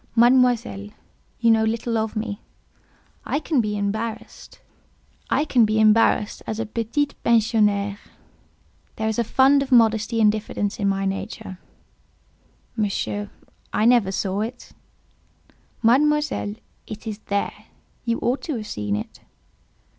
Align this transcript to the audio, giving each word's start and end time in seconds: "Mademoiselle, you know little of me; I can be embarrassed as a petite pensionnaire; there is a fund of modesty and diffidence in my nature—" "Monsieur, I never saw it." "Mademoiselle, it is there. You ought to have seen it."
"Mademoiselle, 0.15 0.89
you 1.39 1.51
know 1.51 1.63
little 1.63 1.95
of 1.95 2.15
me; 2.15 2.41
I 3.23 3.37
can 3.39 3.61
be 3.61 3.77
embarrassed 3.77 4.57
as 5.29 6.59
a 6.59 6.65
petite 6.65 7.13
pensionnaire; 7.23 7.99
there 8.95 9.07
is 9.07 9.19
a 9.19 9.23
fund 9.23 9.61
of 9.61 9.71
modesty 9.71 10.19
and 10.19 10.31
diffidence 10.31 10.79
in 10.79 10.89
my 10.89 11.05
nature—" 11.05 11.59
"Monsieur, 12.75 13.29
I 13.71 13.85
never 13.85 14.11
saw 14.11 14.41
it." 14.41 14.71
"Mademoiselle, 15.83 16.55
it 16.87 17.05
is 17.05 17.19
there. 17.27 17.65
You 18.03 18.17
ought 18.21 18.41
to 18.45 18.55
have 18.55 18.65
seen 18.65 18.95
it." 18.95 19.19